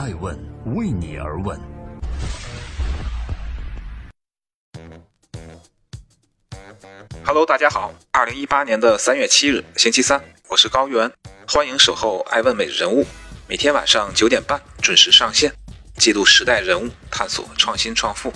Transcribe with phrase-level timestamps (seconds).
[0.00, 0.34] 爱问
[0.74, 1.60] 为你而问。
[7.22, 11.12] Hello，大家好，二零一八年的三月七日，星期三，我是高原，
[11.46, 13.04] 欢迎守候爱问每日人物，
[13.46, 15.52] 每天晚上九点半准时上线，
[15.98, 18.32] 记录时代人物，探索创新创富。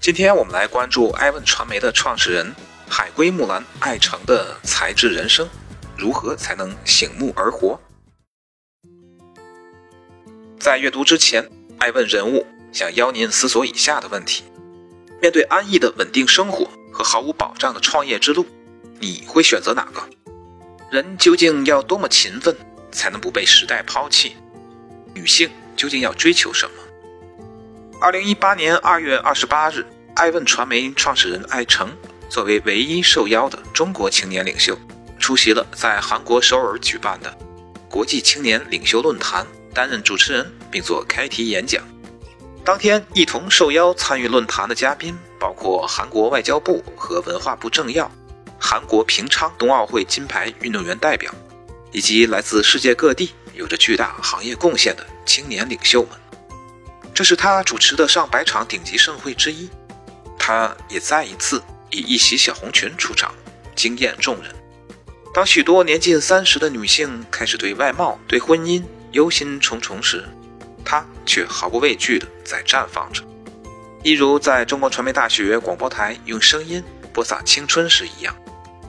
[0.00, 2.52] 今天我们来关注爱问传媒的创始人
[2.88, 5.48] 海归木兰爱诚的才智人生，
[5.96, 7.80] 如何才能醒目而活？
[10.58, 14.42] 在阅读之前，爱问人物想邀您思索以下的问题：
[15.22, 18.44] 面对安逸的稳定生活和毫无保障的创业之路，
[18.98, 20.02] 你会选择哪个？
[20.90, 22.56] 人究竟要多么勤奋
[22.90, 24.34] 才能不被时代抛弃？
[25.14, 26.72] 女性究竟要追求什么？
[28.00, 31.88] 二零一八年二月二十八日，爱问传媒创始人艾诚
[32.28, 34.76] 作为唯一受邀的中国青年领袖，
[35.20, 37.32] 出席了在韩国首尔举办的
[37.88, 39.46] 国际青年领袖论坛。
[39.78, 41.80] 担任主持人并做开题演讲。
[42.64, 48.10] 当天一同受邀参与论坛的嘉宾包括韩国外交部和文化部政要、
[48.58, 51.32] 韩国平昌冬奥会金牌运动员代表，
[51.92, 56.10] 以及来自世界各地有着巨大行业贡献的青年领袖们。
[57.14, 59.70] 这是他主持的上百场顶级盛会之一。
[60.36, 61.62] 他也再一次
[61.92, 63.32] 以一袭小红裙出场，
[63.76, 64.52] 惊艳众人。
[65.32, 70.24] 当许多年近三十的女性开始对外貌、对婚姻，忧心忡忡时，
[70.84, 73.22] 他却毫不畏惧地在绽放着，
[74.02, 78.34] 一如在中国传媒大学广播台用声音播撒青春时一样，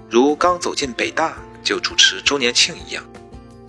[0.09, 3.03] 如刚走进北大就主持周年庆一样，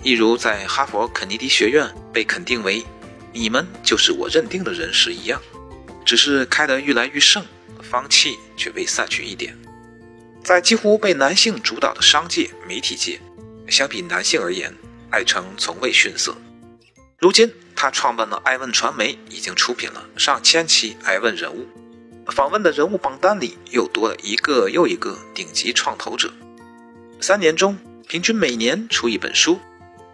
[0.02, 2.84] 一如在哈佛肯尼迪学院被肯定为
[3.32, 5.40] “你们就是我认定的人”时一样，
[6.04, 7.44] 只是开得愈来愈盛，
[7.82, 9.56] 芳气却未散去一点。
[10.42, 13.20] 在几乎被男性主导的商界、媒体界，
[13.68, 14.74] 相比男性而言，
[15.10, 16.34] 艾诚从未逊色。
[17.18, 21.66] 如今，他创办了爱问传媒，已经出品了上千期爱问人物，
[22.28, 26.32] 访问的人物榜单里又多了一个又一个顶级创投者。
[27.20, 27.76] 三年中，
[28.08, 29.58] 平均每年出一本书，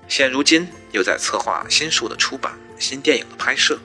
[0.09, 3.79] 现如今又在策划新书的出版、新电影的拍摄，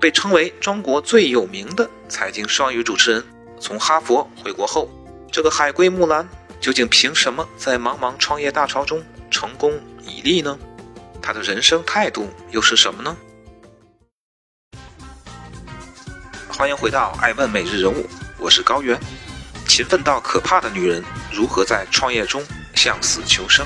[0.00, 3.24] 被称为中国最有名的财经双语主持人。
[3.58, 4.88] 从哈佛回国后，
[5.32, 6.28] 这个海归木兰
[6.60, 9.02] 究竟凭什么在茫茫创业大潮中？
[9.30, 9.80] 成功
[10.10, 10.58] 以立呢？
[11.22, 13.16] 他的人生态度又是什么呢？
[16.48, 18.06] 欢迎回到爱问每日人物，
[18.38, 18.98] 我是高原。
[19.68, 22.44] 勤奋到可怕的女人如何在创业中
[22.74, 23.64] 向死求生？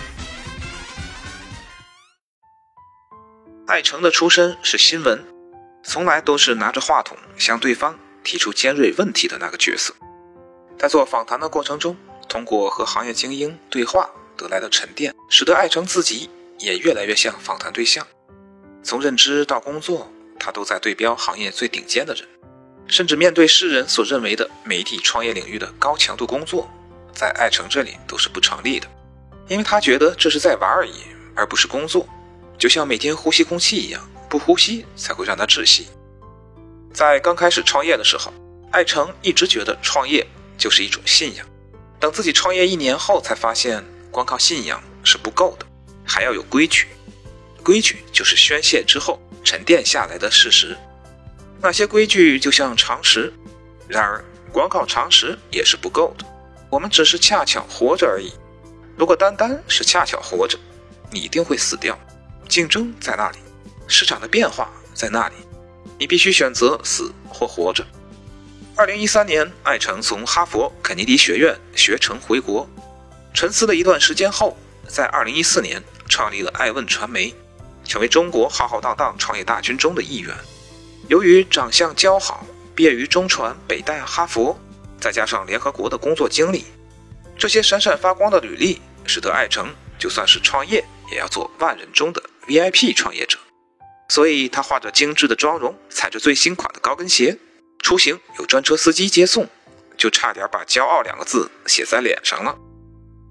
[3.66, 5.24] 艾诚的出身是新闻，
[5.82, 9.94] 从来都是拿着话筒向对方提出尖锐问题的那个角色。
[10.78, 11.96] 在做访谈的过程中，
[12.28, 14.10] 通过和行业精英对话。
[14.36, 16.28] 得来的沉淀，使得艾诚自己
[16.58, 18.06] 也越来越像访谈对象。
[18.82, 22.28] 从认知到工作，他都在对标行业最顶尖的人，
[22.86, 26.68] 甚至面对世人所认为的媒体创业领域的高强度工作，
[27.14, 28.86] 在艾诚这里都是不成立的，
[29.48, 32.06] 因为他觉得这是在玩而已，而不是工作。
[32.58, 35.88] 就像每天呼吸空气一样，不呼吸才会让他窒息。
[36.92, 38.32] 在刚开始创业的时候，
[38.70, 40.26] 艾诚一直觉得创业
[40.58, 41.46] 就是一种信仰。
[41.98, 43.82] 等自己创业一年后，才发现。
[44.14, 45.66] 光靠信仰是不够的，
[46.06, 46.86] 还要有规矩。
[47.64, 50.76] 规矩就是宣泄之后沉淀下来的事实。
[51.60, 53.32] 那些规矩就像常识，
[53.88, 56.24] 然而光靠常识也是不够的。
[56.70, 58.32] 我们只是恰巧活着而已。
[58.96, 60.56] 如果单单是恰巧活着，
[61.10, 61.98] 你一定会死掉。
[62.48, 63.38] 竞争在那里，
[63.88, 65.34] 市场的变化在那里，
[65.98, 67.84] 你必须选择死或活着。
[68.76, 72.68] 二零一三年，艾诚从哈佛肯尼迪学院学成回国。
[73.34, 74.56] 沉思了一段时间后，
[74.88, 77.34] 在二零一四年创立了爱问传媒，
[77.84, 80.32] 成为中国浩浩荡荡创业大军中的一员。
[81.08, 82.46] 由于长相姣好，
[82.76, 84.56] 毕业于中传、北大、哈佛，
[85.00, 86.64] 再加上联合国的工作经历，
[87.36, 93.36] 这些闪闪发光的履历，使得艾诚就算是创业，也要做万人中的 VIP 创业者。
[94.08, 97.36] 所以他画着精致的妆容，踩着最新款的高跟鞋，
[97.80, 99.48] 出行有专车司机接送，
[99.98, 102.56] 就差点把“骄傲”两个字写在脸上了。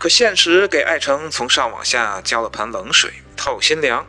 [0.03, 4.05] 可现实给艾诚从上往下浇了盆冷水，透心凉。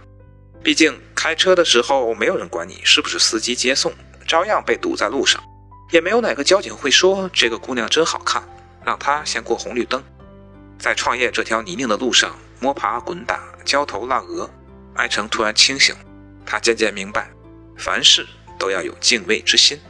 [0.61, 3.93] 毕竟开车的时候，没有人管你是不是司机接送，
[4.26, 5.41] 照样被堵在路上。
[5.93, 8.43] 也没有哪个交警会说这个姑娘真好看，
[8.85, 10.02] 让她先过红绿灯。
[10.81, 14.50] 在创业这条泥泞的路上摸爬滚打，焦头烂额。
[14.97, 15.94] 艾诚突然清醒，
[16.44, 17.31] 他渐渐明白，
[17.79, 18.26] 凡事
[18.58, 19.81] 都要有敬畏之心。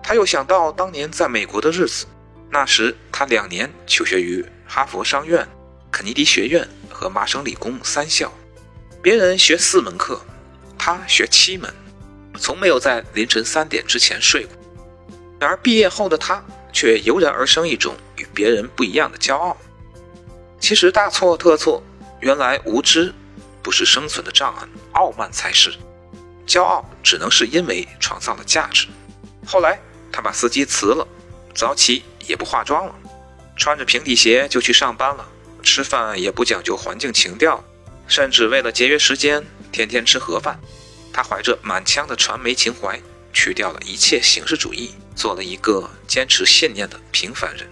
[0.00, 2.06] 他又想到当年在美国的日子，
[2.52, 4.46] 那时他两年求学于。
[4.74, 5.46] 哈佛商院、
[5.92, 8.32] 肯尼迪学院和麻省理工三校，
[9.00, 10.20] 别人学四门课，
[10.76, 11.72] 他学七门，
[12.40, 14.52] 从没有在凌晨三点之前睡过。
[15.38, 16.42] 然而毕业后的他
[16.72, 19.56] 却油然而生一种与别人不一样的骄傲。
[20.58, 21.80] 其实大错特错，
[22.18, 23.14] 原来无知
[23.62, 25.72] 不是生存的障碍，傲慢才是。
[26.48, 28.88] 骄傲只能是因为创造了价值。
[29.46, 29.78] 后来
[30.10, 31.06] 他把司机辞了，
[31.54, 32.94] 早起也不化妆了，
[33.56, 35.28] 穿着平底鞋就去上班了，
[35.62, 37.62] 吃饭也不讲究环境情调，
[38.08, 40.58] 甚至为了节约时间，天天吃盒饭。
[41.12, 43.00] 他怀着满腔的传媒情怀，
[43.32, 47.68] 去掉了一切形式主义，做了一个坚持信念的平凡人。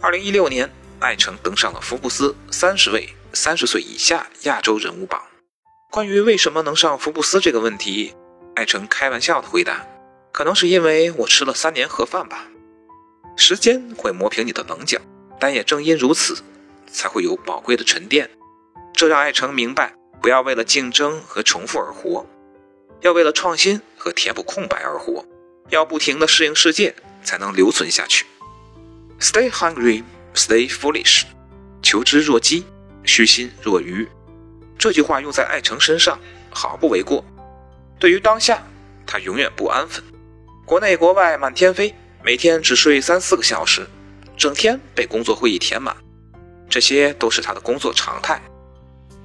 [0.00, 5.22] 二零一六年，艾诚登上了福布斯三十位三十岁以下亚洲人物榜。
[5.90, 8.14] 关于为什么能上福布斯这个问题，
[8.54, 9.86] 艾诚开玩笑的回答
[10.32, 12.46] ：“可能是因为我吃了三年盒饭吧。”
[13.36, 15.00] 时间会磨平你的棱角，
[15.40, 16.42] 但也正因如此，
[16.86, 18.30] 才会有宝贵的沉淀。
[18.92, 22.26] 这让艾诚明白，不要为了竞争和重复而活。
[23.00, 25.24] 要为了创新和填补空白而活，
[25.70, 26.94] 要不停地适应世界，
[27.24, 28.26] 才能留存下去。
[29.18, 31.24] Stay hungry, stay foolish。
[31.82, 32.64] 求知若饥，
[33.02, 34.06] 虚心若愚。
[34.78, 36.18] 这句话用在艾诚身上
[36.50, 37.24] 毫不为过。
[37.98, 38.62] 对于当下，
[39.04, 40.02] 他永远不安分。
[40.64, 41.92] 国内国外满天飞，
[42.24, 43.84] 每天只睡三四个小时，
[44.36, 45.96] 整天被工作会议填满，
[46.70, 48.40] 这些都是他的工作常态。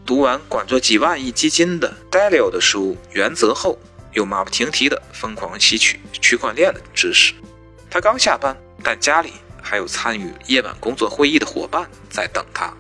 [0.04, 3.78] 读完管着几万亿基金的 Dalio 的书《原则》后，
[4.14, 7.36] 又马不停蹄地疯狂吸取区块链的知识。
[7.88, 12.74] 他刚下班，但家里还有参与夜晚工作会议的伙伴在等他。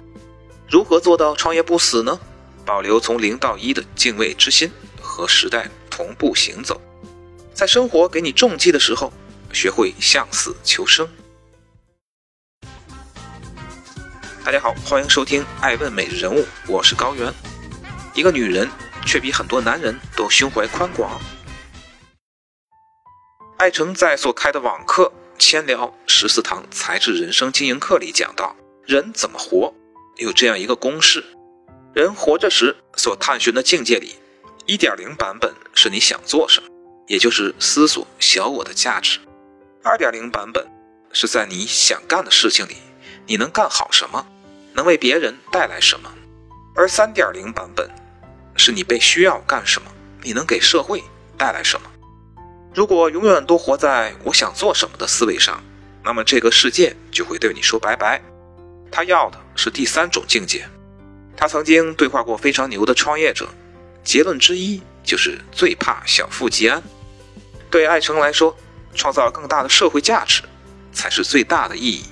[0.68, 2.19] 如何做到创业不死呢？
[2.66, 6.81] 保留从零到一的敬畏之心，和时代同步行走。
[7.54, 9.14] 在生活给你重击的时候，
[9.57, 11.09] 学会向死求生。
[14.45, 17.33] 大家好，欢迎收听《爱问每日人物》，我是高原。
[18.13, 18.69] 一个女人
[19.04, 21.19] 却比很多男人都胸怀宽广。
[23.57, 28.56] 艾诚在所开的网课《千聊十四堂才智人生经营课》里讲到，
[28.86, 29.74] 人怎么活，
[30.18, 31.25] 有这样一个公式：
[31.95, 34.18] 人活着时所探寻的境界里，
[34.68, 36.69] 一点零版本是你想做什么，
[37.07, 39.19] 也就是思索小我的价值；
[39.88, 40.68] 二点零版本
[41.13, 42.75] 是在你想干的事情里，
[43.25, 44.28] 你能干好什么。
[44.74, 46.13] 能为别人带来什么？
[46.75, 47.89] 而三点零版本
[48.57, 49.89] 是你被需要干什么，
[50.22, 51.01] 你能给社会
[51.38, 51.89] 带来什么？
[52.75, 55.63] 如果永远都活在我想做什么的思维上，
[56.04, 58.22] 那么这个世界就会对你说拜拜。
[58.92, 60.68] 他要的是第三种境界。
[61.38, 63.48] 他曾经对话过非常牛的创业者，
[64.04, 66.83] 结论之一就是最怕小富即安。
[67.72, 68.56] 对艾诚来说，
[68.94, 70.42] 创造更大的社会价值
[70.92, 72.04] 才是最大的意义。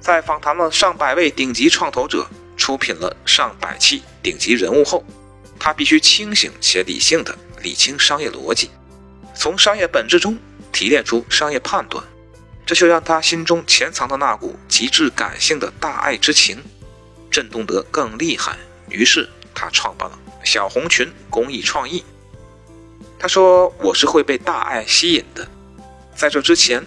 [0.00, 2.26] 在访谈了上百位顶级创投者，
[2.56, 5.04] 出品了上百期顶级人物后，
[5.58, 8.70] 他必须清醒且理性的理清商业逻辑，
[9.34, 10.38] 从商业本质中
[10.72, 12.02] 提炼出商业判断，
[12.64, 16.62] 这就让他心中潜藏的那股极致感性的大爱之情
[17.30, 18.56] 震动得更厉害。
[18.88, 22.02] 于是他创办了小红裙公益创意。
[23.18, 25.46] 他说：“我是会被大爱吸引的。”
[26.18, 26.84] 在这之前，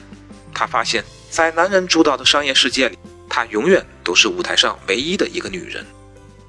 [0.53, 1.01] 她发现。
[1.29, 2.99] 在男人主导的商业世界里，
[3.29, 5.85] 她永远都是舞台上唯一的一个女人。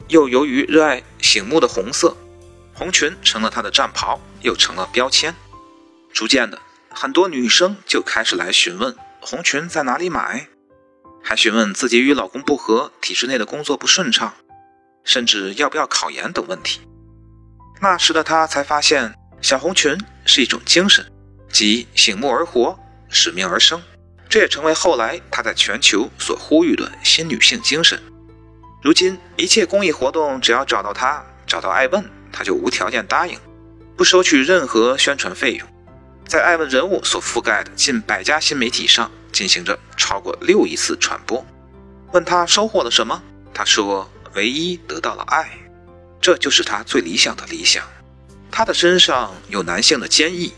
[0.08, 2.16] 又由于热爱醒目的红色，
[2.74, 5.32] 红裙成了她的战袍，又成了标签。
[6.12, 6.58] 逐渐的，
[6.90, 10.48] 很多女生就开始来询问红裙在哪里买，
[11.22, 14.34] 还询问自己与老公不和、体制内的工作不顺畅，
[15.04, 16.80] 甚至要不要考研等问题。
[17.80, 21.06] 那时的她才发现，小红裙是一种精神，
[21.52, 22.76] 即醒目而活，
[23.12, 23.80] 使命而生。
[24.28, 28.02] 这也成为后来她在全球所呼吁的新女性精神。
[28.82, 33.38] 如今，一切公益活动只要找到她，找到艾问，她就无条件答应，
[33.96, 35.68] 不收取任何宣传费用。
[36.26, 41.44] 在艾问人物所覆盖的近百家新媒体上进行着超过六亿次传播。
[42.12, 43.22] 问他收获了什么？
[43.52, 45.50] 他说：“唯一得到了爱，
[46.22, 47.84] 这就是他最理想的理想。
[48.50, 50.54] 他的身上有男性的坚毅，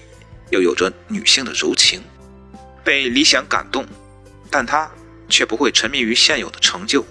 [0.50, 2.00] 又有着女性的柔情。”
[2.84, 3.86] 被理想感动，
[4.50, 4.88] 但他
[5.28, 7.04] 却不会沉迷于现有的成就。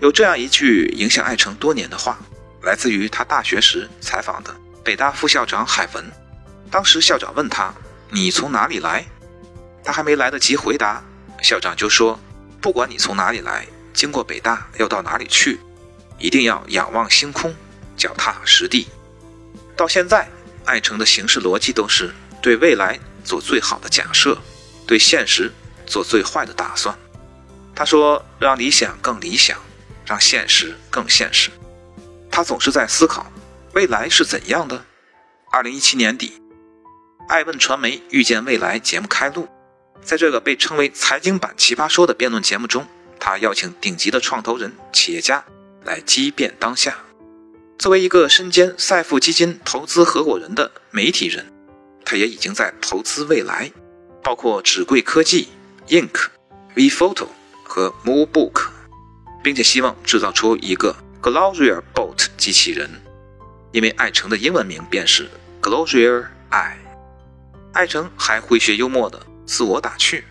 [0.00, 2.18] 有这样一句影响艾诚多年的话，
[2.62, 6.04] 来自于他大学时采访的北大副校长海文。
[6.70, 7.72] 当时校长问他
[8.10, 9.04] ：“你从哪里来？”
[9.84, 11.04] 他还没来得及回答，
[11.42, 12.18] 校长就说
[12.60, 15.60] ：“不管你从哪里来，经过北大要到哪里去，
[16.18, 17.54] 一定要仰望星空，
[17.96, 18.88] 脚踏实地。”
[19.76, 20.28] 到现在，
[20.64, 24.36] 艾诚的行事逻辑都是对未来做最好的假设。
[24.86, 25.50] 对现实
[25.86, 26.96] 做最坏的打算，
[27.74, 29.58] 他说：“让理想更理想，
[30.06, 31.50] 让现实更现实。”
[32.30, 33.30] 他总是在思考
[33.72, 34.84] 未来是怎样的，
[35.50, 36.40] 二零一七年底，
[37.28, 39.48] 爱问传媒《遇见未来》节目开录，
[40.02, 42.86] 在这个被称为“财经版奇葩说”的辩论节目中，
[43.18, 45.44] 他邀请顶级的创投人、企业家
[45.84, 46.96] 来激辩当下。
[47.78, 51.52] 作为一个身兼赛富基金投资合伙人的媒体人，
[52.04, 53.70] 他也已经在投资未来，
[54.24, 55.50] 包括纸贵科技、
[55.88, 56.28] Ink、
[56.74, 57.28] VPhoto
[57.62, 58.68] 和 MoveBook，
[59.42, 62.90] 并且希望制造出一个 Gloria Bot 机器人，
[63.70, 65.28] 因为爱成的英文名便是。
[65.60, 66.78] Gloria I，
[67.72, 70.24] 爱成还会学幽默的自我打趣，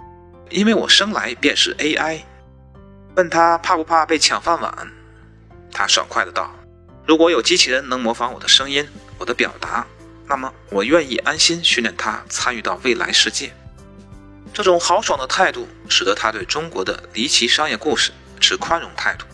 [0.50, 2.22] 因为我生来便是 AI。
[3.16, 4.92] 问他怕不怕被抢饭碗，
[5.72, 6.54] 他爽快的道
[7.08, 9.86] ：“如果有机器人能模仿我的声音、我的表达，
[10.28, 13.54] 那么我愿意安心训练它参与到未来世界。”
[14.54, 19.26] 这种豪爽的态度，使得他对中国的离奇商业故事持宽容态度。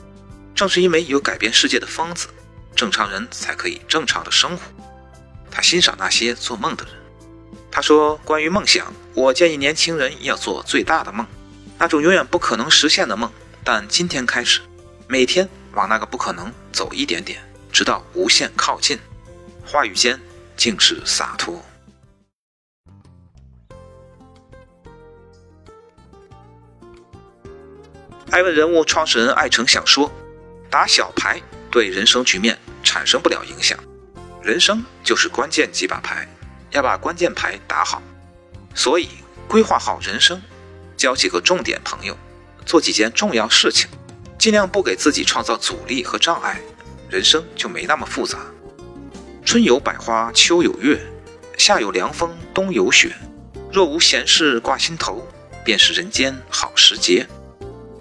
[0.55, 2.29] 正是因为有改变世界的疯子，
[2.73, 4.63] 正常人才可以正常的生活。
[5.51, 6.93] 他欣赏那些做梦的人。
[7.69, 11.27] 他说：“关于梦想，我建议年轻人要做最大的梦，
[11.77, 13.29] 那种永远不可能实现的梦。
[13.63, 14.61] 但今天开始，
[15.07, 18.97] 每天往那个不可能走一点点，直到无限靠近。”
[19.65, 20.19] 话语间
[20.55, 21.63] 尽是洒脱。
[28.39, 30.09] 艾问人物创始人艾诚想说
[30.71, 33.77] ：“打小牌对人生局面产生不了影响。”
[34.41, 36.25] 人生就是关键几把牌，
[36.71, 38.01] 要把关键牌打好。
[38.73, 39.09] 所以
[39.45, 40.41] 规划好人生，
[40.95, 42.17] 交几个重点朋友，
[42.65, 43.89] 做几件重要事情，
[44.37, 46.61] 尽量不给自己创造阻力和障碍，
[47.09, 48.39] 人生就没那么复杂。
[49.43, 50.97] 春有百花，秋有月，
[51.57, 53.13] 夏有凉风，冬有雪。
[53.69, 55.27] 若无闲事挂心头，
[55.65, 57.27] 便是人间好时节。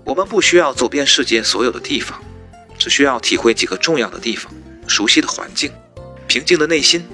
[0.09, 2.19] 我们不需要走遍世界所有的地方，
[2.79, 4.51] 只需要体会几个重要的地方，
[4.87, 5.71] 熟悉的环境。
[6.27, 7.07] 平静的内心，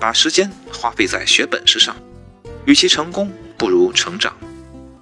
[0.00, 1.94] 把时间花费在学本事上，
[2.64, 4.36] 与其成功，不如成长。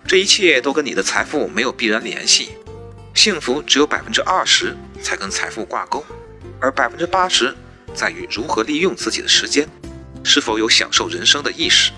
[0.07, 2.51] 这一切都跟你的财富没有必然联系，
[3.15, 6.05] 幸福只有百分之二十才跟财富挂钩，
[6.61, 7.57] 而百分之八十
[7.95, 9.67] 在于如何利用自己的时间，
[10.23, 11.93] 是否有享受人生的意识。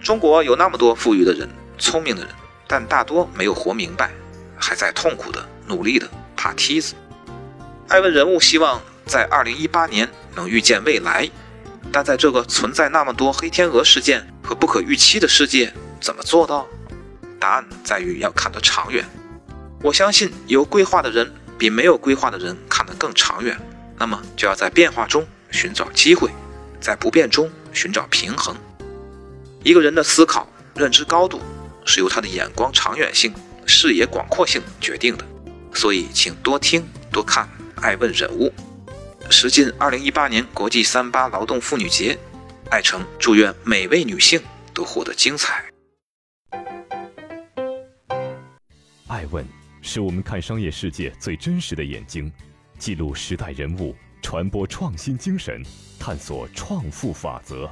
[0.00, 2.30] 中国有那么多富裕的人、聪明的人，
[2.66, 4.10] 但大多没有活明白，
[4.58, 6.94] 还在痛苦的、努力的爬梯子。
[7.88, 10.08] 艾问人物希望在二零一八年。
[10.36, 11.28] 能预见未来，
[11.90, 16.64] 但在这个存在那么多黑天鹅事件和不可预期的世界，怎么做到？
[17.40, 19.04] 答案在于要看得长远。
[19.82, 23.58] 我相信有规划的人比没有规划的人看得更长远。
[23.98, 26.30] 那么就要在变化中寻找机会，
[26.80, 28.54] 在不变中寻找平衡。
[29.64, 31.40] 一个人的思考、认知高度
[31.84, 33.34] 是由他的眼光长远性、
[33.68, 35.24] 视野广阔性决定的。
[35.74, 37.46] 所以，请多听多看，
[37.76, 38.52] 爱问人物。
[39.30, 42.18] 时近二零一八年国际三八劳动妇女节，
[42.70, 44.40] 艾诚祝愿每位女性
[44.72, 45.62] 都活得精彩。
[49.06, 49.46] 爱问
[49.82, 52.32] 是我们看商业世界最真实的眼睛，
[52.78, 55.62] 记录时代人物，传播创新精神，
[56.00, 57.70] 探索创富法则。